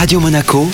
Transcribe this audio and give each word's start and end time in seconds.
Radio 0.00 0.18
Monaco, 0.18 0.66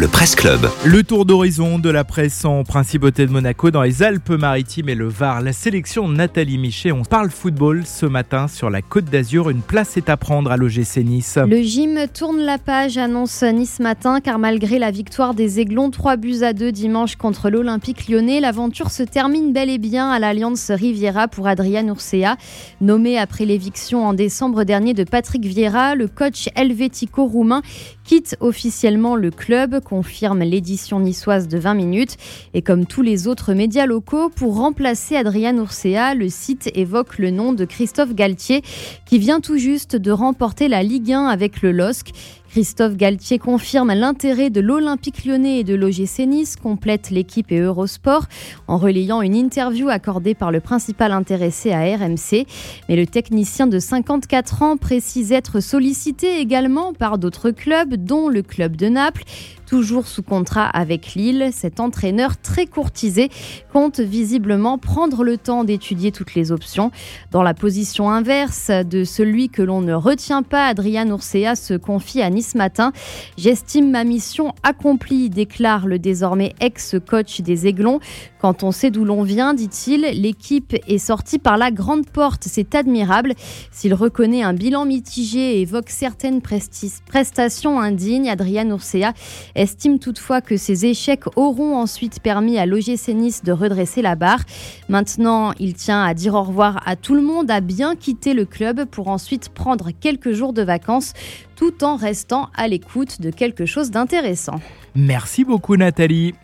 le 0.00 0.08
Presse 0.08 0.34
Club. 0.34 0.66
Le 0.86 1.02
tour 1.02 1.26
d'horizon 1.26 1.78
de 1.78 1.90
la 1.90 2.04
presse 2.04 2.46
en 2.46 2.64
principauté 2.64 3.26
de 3.26 3.30
Monaco 3.30 3.70
dans 3.70 3.82
les 3.82 4.02
Alpes-Maritimes 4.02 4.88
et 4.88 4.94
le 4.94 5.06
Var. 5.06 5.42
La 5.42 5.52
sélection 5.52 6.08
Nathalie 6.08 6.56
Michet, 6.56 6.90
on 6.90 7.02
parle 7.02 7.28
football 7.28 7.82
ce 7.84 8.06
matin 8.06 8.48
sur 8.48 8.70
la 8.70 8.80
Côte 8.80 9.04
d'Azur. 9.04 9.50
Une 9.50 9.60
place 9.60 9.98
est 9.98 10.08
à 10.08 10.16
prendre 10.16 10.50
à 10.50 10.56
l'OGC 10.56 11.04
Nice. 11.04 11.38
Le 11.46 11.60
gym 11.60 11.98
tourne 12.14 12.38
la 12.38 12.56
page, 12.56 12.96
annonce 12.96 13.42
Nice 13.42 13.78
matin, 13.78 14.20
car 14.20 14.38
malgré 14.38 14.78
la 14.78 14.90
victoire 14.90 15.34
des 15.34 15.60
Aiglons, 15.60 15.90
3 15.90 16.16
buts 16.16 16.44
à 16.44 16.54
2 16.54 16.72
dimanche 16.72 17.16
contre 17.16 17.50
l'Olympique 17.50 18.08
lyonnais, 18.08 18.40
l'aventure 18.40 18.90
se 18.90 19.02
termine 19.02 19.52
bel 19.52 19.68
et 19.68 19.76
bien 19.76 20.10
à 20.10 20.18
l'Alliance 20.18 20.70
Riviera 20.70 21.28
pour 21.28 21.46
Adrian 21.46 21.86
Ursea. 21.88 22.38
Nommé 22.80 23.18
après 23.18 23.44
l'éviction 23.44 24.06
en 24.06 24.14
décembre 24.14 24.64
dernier 24.64 24.94
de 24.94 25.04
Patrick 25.04 25.44
Vieira, 25.44 25.94
le 25.94 26.08
coach 26.08 26.48
helvético-roumain 26.54 27.60
quitte 28.02 28.36
officiellement 28.40 29.14
le 29.14 29.30
club, 29.30 29.78
confirme 29.90 30.44
l'édition 30.44 31.00
niçoise 31.00 31.48
de 31.48 31.58
20 31.58 31.74
minutes. 31.74 32.16
Et 32.54 32.62
comme 32.62 32.86
tous 32.86 33.02
les 33.02 33.26
autres 33.26 33.54
médias 33.54 33.86
locaux, 33.86 34.28
pour 34.28 34.56
remplacer 34.56 35.16
Adrian 35.16 35.56
Ursea, 35.56 36.14
le 36.14 36.28
site 36.28 36.70
évoque 36.76 37.18
le 37.18 37.32
nom 37.32 37.52
de 37.52 37.64
Christophe 37.64 38.14
Galtier, 38.14 38.62
qui 39.04 39.18
vient 39.18 39.40
tout 39.40 39.58
juste 39.58 39.96
de 39.96 40.12
remporter 40.12 40.68
la 40.68 40.84
Ligue 40.84 41.12
1 41.12 41.26
avec 41.26 41.60
le 41.62 41.72
LOSC. 41.72 42.12
Christophe 42.50 42.96
Galtier 42.96 43.38
confirme 43.38 43.92
l'intérêt 43.94 44.50
de 44.50 44.60
l'Olympique 44.60 45.24
lyonnais 45.24 45.60
et 45.60 45.64
de 45.64 45.76
l'OGC 45.76 46.26
Nice, 46.26 46.56
complète 46.56 47.10
l'équipe 47.10 47.52
et 47.52 47.60
Eurosport, 47.60 48.24
en 48.66 48.76
relayant 48.76 49.22
une 49.22 49.36
interview 49.36 49.88
accordée 49.88 50.34
par 50.34 50.50
le 50.50 50.58
principal 50.58 51.12
intéressé 51.12 51.70
à 51.70 51.82
RMC. 51.82 52.46
Mais 52.88 52.96
le 52.96 53.06
technicien 53.06 53.68
de 53.68 53.78
54 53.78 54.62
ans 54.62 54.76
précise 54.76 55.30
être 55.30 55.60
sollicité 55.60 56.40
également 56.40 56.92
par 56.92 57.18
d'autres 57.18 57.52
clubs, 57.52 57.94
dont 57.94 58.28
le 58.28 58.42
club 58.42 58.74
de 58.74 58.88
Naples. 58.88 59.22
Toujours 59.68 60.08
sous 60.08 60.24
contrat 60.24 60.66
avec 60.66 61.14
Lille, 61.14 61.50
cet 61.52 61.78
entraîneur 61.78 62.36
très 62.36 62.66
courtisé 62.66 63.28
compte 63.72 64.00
visiblement 64.00 64.78
prendre 64.78 65.22
le 65.22 65.38
temps 65.38 65.62
d'étudier 65.62 66.10
toutes 66.10 66.34
les 66.34 66.50
options. 66.50 66.90
Dans 67.30 67.44
la 67.44 67.54
position 67.54 68.10
inverse 68.10 68.72
de 68.72 69.04
celui 69.04 69.48
que 69.48 69.62
l'on 69.62 69.80
ne 69.80 69.92
retient 69.92 70.42
pas, 70.42 70.66
Adrien 70.66 71.06
Ursea 71.06 71.54
se 71.54 71.74
confie 71.74 72.20
à 72.20 72.30
Nice 72.30 72.39
Matin. 72.54 72.92
J'estime 73.36 73.90
ma 73.90 74.04
mission 74.04 74.54
accomplie, 74.62 75.30
déclare 75.30 75.86
le 75.86 75.98
désormais 75.98 76.54
ex-coach 76.60 77.40
des 77.42 77.66
Aiglons. 77.66 78.00
Quand 78.40 78.62
on 78.62 78.72
sait 78.72 78.90
d'où 78.90 79.04
l'on 79.04 79.22
vient, 79.22 79.54
dit-il, 79.54 80.00
l'équipe 80.00 80.74
est 80.88 80.98
sortie 80.98 81.38
par 81.38 81.56
la 81.56 81.70
grande 81.70 82.08
porte. 82.08 82.44
C'est 82.46 82.74
admirable. 82.74 83.34
S'il 83.70 83.94
reconnaît 83.94 84.42
un 84.42 84.54
bilan 84.54 84.86
mitigé 84.86 85.58
et 85.58 85.60
évoque 85.60 85.90
certaines 85.90 86.40
prestations 86.40 87.80
indignes, 87.80 88.30
Adrien 88.30 88.68
Ursea 88.68 89.12
estime 89.54 89.98
toutefois 89.98 90.40
que 90.40 90.56
ces 90.56 90.86
échecs 90.86 91.24
auront 91.36 91.76
ensuite 91.76 92.20
permis 92.20 92.58
à 92.58 92.66
l'OGC 92.66 93.10
de 93.44 93.52
redresser 93.52 94.02
la 94.02 94.14
barre. 94.14 94.40
Maintenant, 94.88 95.52
il 95.58 95.74
tient 95.74 96.02
à 96.02 96.14
dire 96.14 96.34
au 96.34 96.42
revoir 96.42 96.80
à 96.86 96.96
tout 96.96 97.14
le 97.14 97.22
monde, 97.22 97.50
à 97.50 97.60
bien 97.60 97.96
quitter 97.96 98.34
le 98.34 98.44
club 98.44 98.84
pour 98.84 99.08
ensuite 99.08 99.48
prendre 99.48 99.90
quelques 99.90 100.32
jours 100.32 100.52
de 100.52 100.62
vacances 100.62 101.12
tout 101.56 101.84
en 101.84 101.96
restant 101.96 102.29
à 102.56 102.68
l'écoute 102.68 103.20
de 103.20 103.30
quelque 103.30 103.66
chose 103.66 103.90
d'intéressant. 103.90 104.60
Merci 104.94 105.44
beaucoup 105.44 105.76
Nathalie. 105.76 106.34